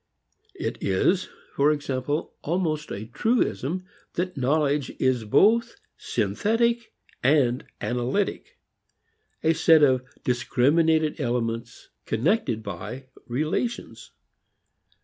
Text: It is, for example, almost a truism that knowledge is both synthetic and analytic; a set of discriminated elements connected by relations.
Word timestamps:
It 0.55 0.79
is, 0.81 1.29
for 1.53 1.71
example, 1.71 2.33
almost 2.41 2.91
a 2.91 3.05
truism 3.05 3.85
that 4.15 4.35
knowledge 4.35 4.89
is 4.99 5.25
both 5.25 5.75
synthetic 5.95 6.91
and 7.21 7.67
analytic; 7.81 8.57
a 9.43 9.53
set 9.53 9.83
of 9.83 10.03
discriminated 10.23 11.19
elements 11.21 11.89
connected 12.07 12.63
by 12.63 13.09
relations. 13.27 14.09